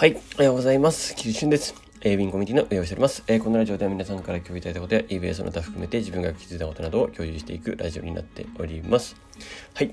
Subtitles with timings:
[0.00, 1.14] はい、おはようございます。
[1.14, 1.74] キリシュンです。
[2.00, 3.22] えー、ウィンコミュニティの運営をしております。
[3.26, 9.14] えー、このラジオでは皆さんから共有いただいたことや、eBay その他含めて自分が気づいたことなどを共有していくラジオになっております。
[9.74, 9.92] はい。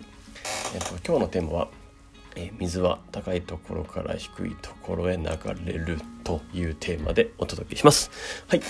[0.76, 1.68] えっ、と、今日のテーマは、
[2.38, 5.24] え水は高いところから低いところへ流
[5.66, 8.12] れるというテーマでお届けします。
[8.48, 8.62] はい。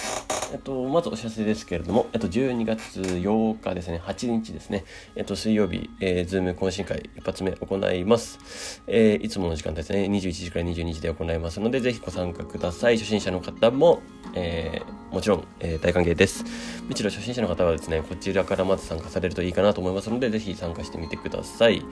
[0.53, 8.81] えっと、まずお知らせですけれども、えっと、12月8日ですね、8日ですね、えっと、水曜日、えー、ズーム懇親会一発目行います。
[8.87, 12.97] えー、いつもの時間ですね、21時から22時で行いますので、ぜひご参加ください。
[12.97, 14.01] 初心者の方も、
[14.33, 16.43] えー、もちろん、えー、大歓迎です。
[16.87, 21.77] むしろ初心者の方はですね、こちらからまず参加されるといいかなと思いますので、ぜひ参加してみてください。
[21.77, 21.83] よ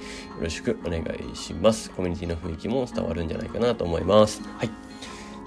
[0.41, 1.91] ろしくお願いします。
[1.91, 4.41] コミュニティの雰囲気も伝わるんじゃないかなと思います。
[4.57, 4.69] はい。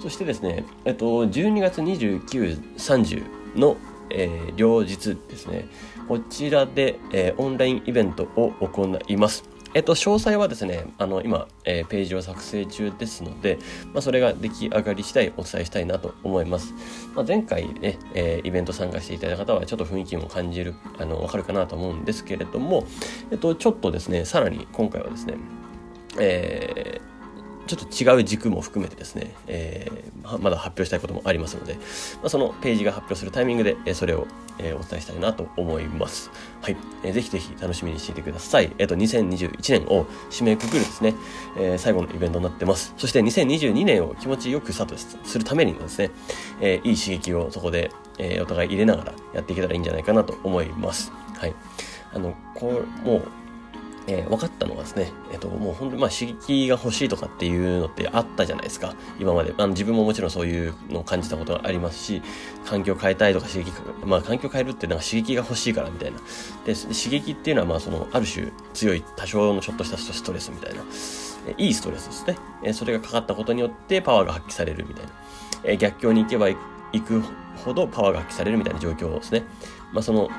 [0.00, 3.76] そしてですね、えっと、12月29、30の、
[4.10, 5.66] えー、両日ですね、
[6.08, 9.57] こちらで、えー、オンラインイベントを行います。
[9.74, 13.58] えっと、詳細はですね、あの、今、えー、ページを作成中ですので、
[13.92, 16.72] まあ、それが出来上がり次第お伝えしたいなと思います。
[17.14, 22.86] まあ、前回ね、えー、イベント参加していただいた方は、ちょっと雰囲気も感じる、あの、わかるかなと思うんですけれども、
[23.30, 25.34] えっと、ちょっとですね、さらに今回はですね、
[26.18, 27.17] えー、
[27.68, 31.80] ちょっと違う軸も含めてですね、えー、まだ発表したいこともありますので、ま
[32.24, 34.26] あ、そのページが発表するタイミングで、えそれを、
[34.58, 36.30] えお伝えしたいなと思います。
[36.62, 36.76] はい。
[37.04, 38.72] えー、ぜひぜひ楽しみにしていてください。
[38.78, 41.14] えっ、ー、と、2021年を締めくくるですね、
[41.58, 42.94] えー、最後のイベントになってます。
[42.96, 46.10] そして2022年を気持ちよくスタートするためにもですね、
[46.60, 51.12] えいい刺激をそこで、えお互い入れながらやっていけたらいいんじゃないかなと思います。
[51.36, 51.54] はい。
[52.12, 53.22] あの、こう、もう、
[54.10, 58.94] えー、分かったのはですね、えっ、と、もう本当にま刺激が欲しいとかっていうのってあったじゃないですか。
[59.20, 59.54] 今まで。
[59.58, 62.22] あ自分ももちろんそういうのを感じたことがありますし、
[62.64, 63.70] 環境を変えたいとか刺激、
[64.04, 66.18] まあ環境変えるってなんか刺激が欲しいからみたいな。
[66.64, 70.82] で、刺激っていうのはまあその、ある種強い多少のちょっとしたストレスみたいな。
[71.46, 72.36] えいいストレスですね。
[72.62, 75.12] えそれがかかったことによってパワーが発揮されるみたいな。
[75.64, 76.56] え逆境に行けば行
[77.04, 77.22] く
[77.64, 79.42] ほどパワーが発揮されるみたいな状況ですね。
[79.92, 80.30] まあその、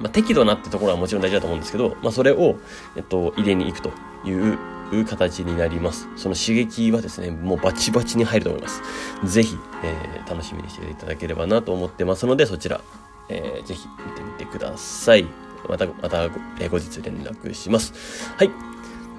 [0.00, 2.56] まあ、適度なってところはもちろん大事だと思うんですけど、まあ、それを、
[2.96, 3.90] えっと、入れに行くと
[4.28, 6.08] いう形になります。
[6.16, 8.82] その刺激はですね、もうバチバチに入ると思います。
[9.24, 12.80] ぜひ、えー、楽しみにしていただければなと思ってますので、そちら、
[13.28, 15.26] えー、ぜひ見てみてください。
[15.68, 16.24] また、また、
[16.60, 17.92] え、後日連絡します。
[18.36, 18.50] はい。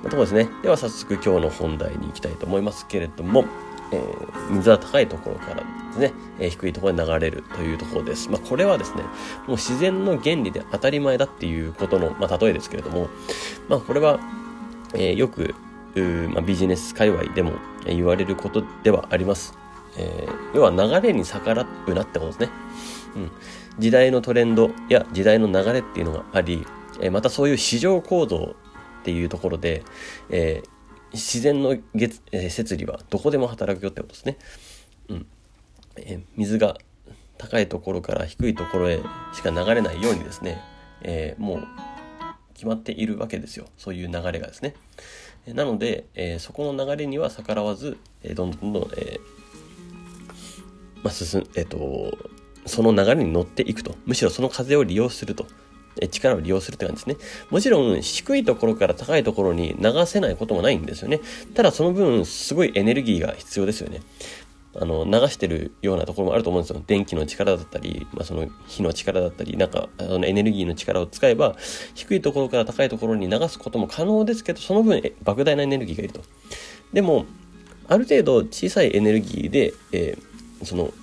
[0.04, 0.50] まとこですね。
[0.64, 3.46] では早速今日の本題に行きたいと思いますけれども、
[3.92, 5.64] えー、水は高いところからで
[5.94, 8.30] すね、えー、低いところに流れるというところです。
[8.30, 9.04] まあ、これはですね、
[9.48, 13.10] もう自然の原理で当たり前だっていうことの、まあ、例えですけれども、
[13.68, 14.20] まあ、これは、
[14.94, 15.56] えー、よく、
[16.30, 17.54] まあ、ビジネス界隈でも
[17.86, 19.58] 言われることではあります。
[19.98, 22.50] えー、要は流れに逆らうなってことですね。
[23.16, 23.32] うん。
[23.80, 26.66] 時代のトレンドや時代の流れっていうのがあり、
[27.02, 28.56] えー、またそういう市場構造
[29.02, 29.84] っていうところで、
[30.30, 30.70] えー、
[31.14, 34.38] 自然の月、えー、摂理はどこでも働くよってことですね。
[35.10, 35.26] うん。
[35.98, 36.78] え、水が
[37.38, 39.00] 高いところから低いところへ
[39.34, 40.62] しか流れないようにですね、
[41.02, 41.68] えー、もう
[42.54, 43.66] 決まっているわけですよ。
[43.78, 44.76] そういう流れがですね。
[45.48, 49.20] なので、えー、そこの流れには逆らわず、えー、どんどんどん、え、
[51.02, 52.18] まあ、進えっ、と、
[52.66, 53.96] その流れに乗っていくと。
[54.06, 55.48] むしろその風を利用すると。
[56.12, 57.26] 力を利用するって感じですね。
[57.50, 61.20] もちろん、低いところから高いところに流せないこともないんですよね。
[61.54, 64.02] ただその分、すごいエネルギーが必要ですよね。
[64.76, 66.82] あの、流してるようなところもあると思うんですよ。
[66.86, 71.56] 電気の力だったり、まあ、その火の力だったり、なんか、あのエネルギーの力を使えば、
[71.96, 76.22] 低いところから高いところに流すことも可能ですけど、その分、莫大なエネルギーがいると。
[76.94, 77.26] でも、
[77.88, 80.94] ある程度小さいエネルギーで、えー、その、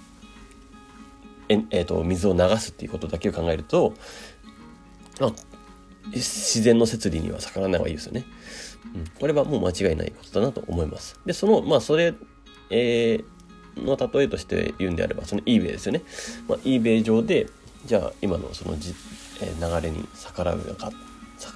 [1.49, 3.95] ええーと水を流すっていうことだけを考えると、
[5.21, 5.33] まあ、
[6.13, 8.25] 自然の摂理には逆らわない方がいいですよね。
[8.95, 11.19] うん、これはもう間違いないことだなと思います。
[11.27, 12.15] で、その、まあ、それ、
[12.71, 16.03] えー、の例えとして言うんであれば、その eBay ですよね。
[16.49, 17.49] まあ、eBay 上で、
[17.85, 18.95] じゃあ今のそのじ、
[19.41, 20.91] えー、流れに逆らうか、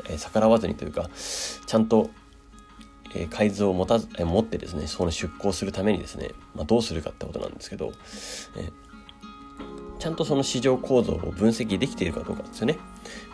[0.09, 1.09] えー、逆らわずにというか、
[1.67, 2.11] ちゃんと、
[3.15, 7.93] えー、改造を持たず、えー、持ってですね、その出航するためにですね、まあ、どうするかってことなんですけど、
[8.57, 8.90] えー
[10.01, 12.79] ちゃんとその市場構造を分析できているかどうかですよね。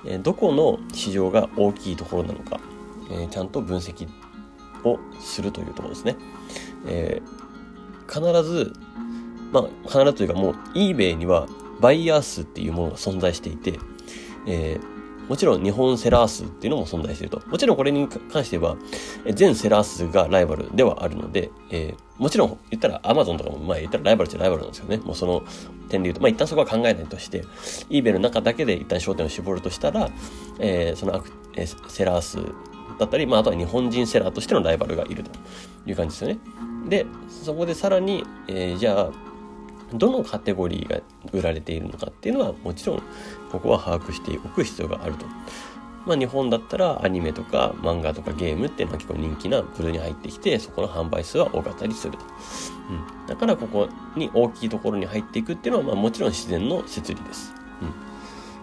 [0.04, 2.60] えどこの市場が大きいところなのか、
[3.10, 4.08] えちゃんと分析
[4.84, 6.16] をするというところですね。
[6.86, 8.72] えー、必ず、
[9.52, 11.46] まあ、必ずというかもう eBay には
[11.80, 13.78] バイヤー数っていうものが存在していて、
[14.46, 14.95] えー
[15.28, 17.46] もちろん日本セラー数っていうのも存在していると。
[17.48, 18.76] もちろんこれに関しては、
[19.32, 24.98] 全セラー数がライバルではあるので、えー、もちろん言ったら Amazon とかも、まあ言ったらライバルっちゃライバルなんですよね。
[24.98, 25.42] もうその
[25.88, 27.44] 点で言うと、まあ一旦そこは考えないとして、
[27.90, 30.10] eBay の中だけで一旦焦点を絞るとしたら、
[30.58, 31.24] えー、その、
[31.54, 32.38] えー、セラー数
[32.98, 35.30] だったり、まあ、あとは日本人セラーとしてのライバルがいると
[35.86, 36.38] いう感じですよね。
[36.88, 39.25] で、そこでさらに、えー、じゃあ、
[39.92, 41.00] どのカテゴリーが
[41.32, 43.02] 売られているのかっていうのはもちろん
[43.50, 45.26] ここは把握しておく必要があると。
[46.06, 52.24] まあ、日本だったらアニメとか漫画とかゲームっていうのは結構人気な部類に入ってきてそこの販売数は多かったりすると、
[52.90, 57.92] うん、だからここに大きいところに入っていくっていうのは、まあ、もちろん自然の摂理です、うん、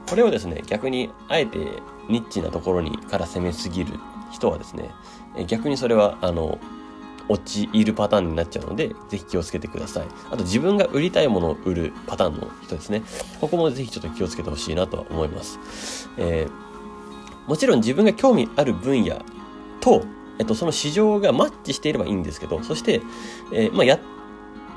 [0.08, 1.60] これをですね逆にあえて
[2.08, 4.00] ニッチなところにから攻めすぎる
[4.32, 4.92] 人はですね
[5.48, 6.60] 逆にそれはあの
[7.30, 10.08] 陥るパターンになっちゃうので、ぜひ気をつけてください。
[10.32, 13.04] あと自分が売りたいものを売るパターンの人ですね。
[13.40, 16.10] ここもぜひちょっと気をつけてほしいなとは思います。
[16.18, 19.22] えー、もちろん自分が興味ある分野
[19.80, 20.04] と、
[20.40, 23.02] えっと、その市場がマッチしていればいいんですけど、そして、
[23.52, 24.00] えー、まあ、やっ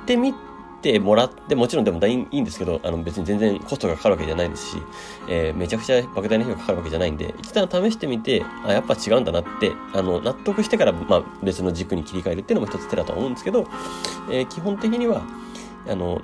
[0.06, 0.45] てみて
[0.92, 4.76] てもらって、もちろんでもいいんですけど、あの別に全然コストがかかるわけじゃないですし、
[5.28, 13.66] えー、めちゃくちゃ莫大な費用がかかるわけじゃないんで、一旦試してみて、あ、やっぱ違うんだなって、あの、納得してから、まあ別の軸に切り替えるっていうのも一つ手だと思うんですけど、
[14.30, 15.22] えー、基本的には、
[15.88, 16.22] あの、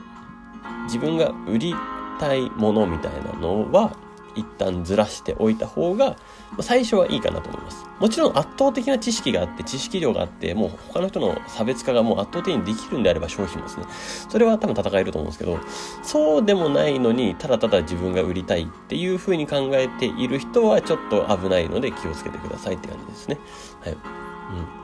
[0.85, 1.75] 自分が売り
[2.21, 3.97] たいものみたいなのは、
[4.35, 6.17] 一旦ずらしておいた方が、
[6.61, 7.87] 最初はいいかなと思います。
[7.99, 13.85] もちろん圧倒的な知識があって、知識量があって、もう他の人の差別化がもう圧倒的にできるんであれば商品ですね、
[14.29, 15.59] それは多分戦えると思うんですけど、
[16.03, 23.39] そうでもないのに、ただただ自分が売りたいっていう風に考えている人はちょっと危ないので気をつけてくださいって感じですね。
[23.81, 23.93] はい。
[23.93, 24.83] うん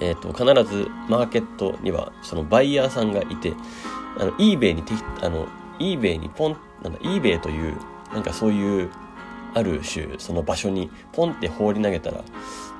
[0.00, 3.52] えっ、ー、と、必ずマーケットにはそのバイヤーさんがいて、
[4.18, 5.46] あの、eBay にて、あの、
[5.78, 7.76] eBay にポン、なんだ、eBay という
[8.14, 8.90] なんかそういう
[9.54, 12.24] ある種その場所にポンって放り投げたら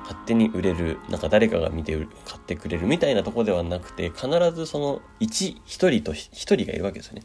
[0.03, 1.95] 勝手に売れるなんか誰かが見て
[2.25, 7.23] 買ってくれるみたいなとこではなくて必ずその一一人と一人がいるわけですよね。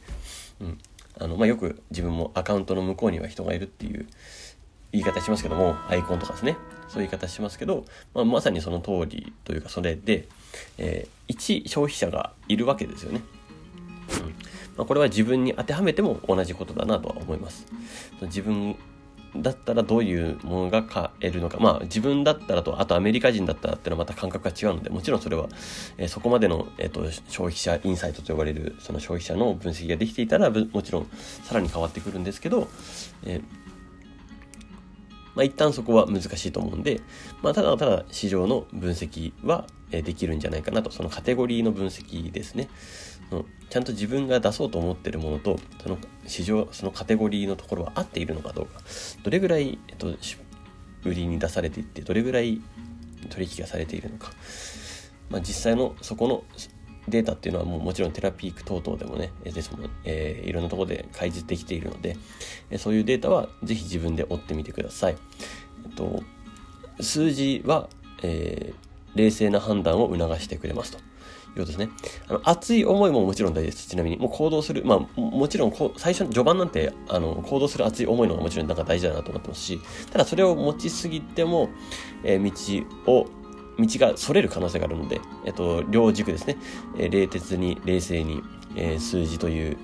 [0.60, 0.78] うん
[1.18, 4.06] あのまあ、よく自分もアカウントの向こうには人がいるっていう
[4.90, 6.56] 言い方しますけどもアイコンとかですね
[6.88, 7.84] そういう言い方しますけど、
[8.14, 10.28] まあ、まさにその通りというかそれで、
[10.78, 13.20] えー、一消費者がいるわけですよね。
[14.76, 17.66] まあ、これは自分に当てはめても同じことだなとは思います。
[18.22, 18.76] 自分
[19.36, 21.58] だったらどういうものが買えるのか。
[21.60, 25.48] まあ自分だったらと、あとアメリカ人だったらっていうのはまた感覚が違うので、もちろんそれは、
[25.98, 31.06] えー、そこまでの、えーと、消費者インサイトと呼ばれるその消費者の分析ができていたら、もちろん
[31.44, 32.68] さらに変わってくるんですけど、
[33.24, 33.42] えー
[35.36, 37.00] まあ、一旦そこは難しいと思うんで、
[37.40, 42.68] まあ、ただただ市場の分析はできるんじゃないかなと、そのカテゴリーの分析ですね。
[43.68, 48.80] ちゃんと自分が出そうと思ってるものと、その市場、そのカテゴリーのところは合っているのかどうか、
[49.22, 50.08] どれぐらい、えっと、
[51.04, 52.60] 売りに出されていって、どれぐらい
[53.30, 54.32] 取引がされているのか。
[55.30, 56.44] まあ、実際のそこの
[57.08, 62.16] データっていうのはもうもちろんテラピーク等々でもね、ですもえー、いろんなところで開示できているので、
[62.70, 65.16] えそういうデータはぜひ自分で追ってみてください。
[65.84, 66.22] えっと、
[67.00, 67.88] 数字は、
[68.22, 71.09] えー、冷静な判断を促してくれますと。
[71.58, 71.90] いうですね。
[72.28, 73.88] あの、熱い思いももちろん大事です。
[73.88, 74.16] ちなみに。
[74.16, 74.84] もう行動する。
[74.84, 79.80] まあ、もちろんこ、最初の序盤なんて、あの、行動する熱い思いのがもちろんなんか大事だなと思ってますし、
[80.12, 81.70] ただそれを持ちすぎても、
[82.24, 83.26] えー、道を
[83.78, 86.56] 道がそれる可能性があるので、えっと、両軸ですね、
[86.98, 88.42] えー、冷徹に冷静に、
[88.76, 89.76] えー、数字という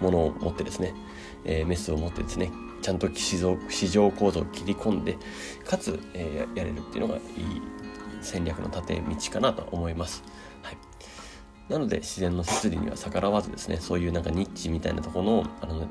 [0.00, 0.94] ものを持ってですね、
[1.44, 2.50] えー、メスを持ってですね、
[2.82, 5.16] ちゃんと市場市場構造を切り込んで、
[5.64, 7.22] かつ、えー、やれるっていうのがいい
[8.22, 10.22] 戦略の縦道かなと思います。
[10.62, 10.76] はい。
[11.68, 15.86] なので、自然の摂理には逆らわずですね、そういうなんかニッチみたいなところの、あの、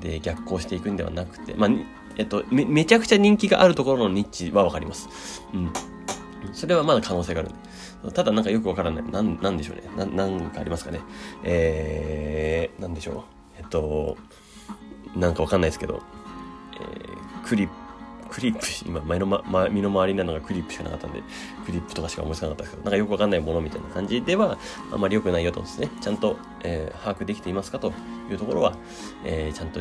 [0.00, 1.70] で逆行していくんではなくて、まあ、
[2.16, 5.08] えっと、め、めちゃくちゃ人気があるところのニッチはわかります。
[5.52, 5.72] うん。
[6.52, 9.10] それはまだ可能性があるんでただなんかよくわからない。
[9.10, 9.82] なん、なんでしょうね。
[9.96, 11.00] な、なんかありますかね。
[11.42, 13.22] えー、なんでしょう。
[13.58, 14.16] えっと、
[15.16, 16.02] なんかわかんないですけど、
[16.74, 17.74] えー、クリップ、
[18.36, 21.22] クリップ、今、前の、ま、身の回りなのがクリップしかなかったんで、
[21.64, 24.58] クリップとかしか思いつかなかったですけど、なんかよくわかんないものみたいな感じでは、
[24.92, 27.94] あまり良くないよとですね、ちゃんと、えー、把握できていますかと
[28.30, 28.76] いうところは、
[29.24, 29.80] えー、ちゃんと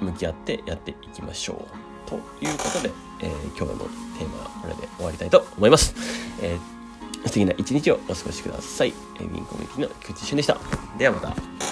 [0.00, 1.66] 向き合ってやっていきましょ
[2.06, 2.10] う。
[2.10, 2.90] ということで、
[3.22, 5.94] えー、今日のテーマはこれで終わりたいと思います。
[6.42, 8.92] えー、素敵な一日をお過ごしください。
[9.16, 10.58] えー、ウィンコミュニティの菊池俊でした。
[10.98, 11.67] ではまた。